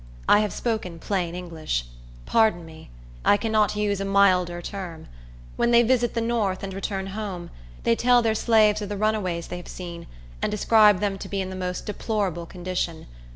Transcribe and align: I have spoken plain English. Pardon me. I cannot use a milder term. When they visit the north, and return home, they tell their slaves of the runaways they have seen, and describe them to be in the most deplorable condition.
I 0.27 0.39
have 0.39 0.51
spoken 0.51 0.97
plain 0.97 1.35
English. 1.35 1.85
Pardon 2.25 2.65
me. 2.65 2.89
I 3.23 3.37
cannot 3.37 3.75
use 3.75 4.01
a 4.01 4.03
milder 4.03 4.59
term. 4.59 5.07
When 5.57 5.69
they 5.69 5.83
visit 5.83 6.15
the 6.15 6.21
north, 6.21 6.63
and 6.63 6.73
return 6.73 7.05
home, 7.13 7.51
they 7.83 7.95
tell 7.95 8.23
their 8.23 8.33
slaves 8.33 8.81
of 8.81 8.89
the 8.89 8.97
runaways 8.97 9.49
they 9.49 9.57
have 9.57 9.67
seen, 9.67 10.07
and 10.41 10.49
describe 10.49 11.01
them 11.01 11.19
to 11.19 11.29
be 11.29 11.39
in 11.39 11.51
the 11.51 11.55
most 11.55 11.85
deplorable 11.85 12.47
condition. 12.47 13.05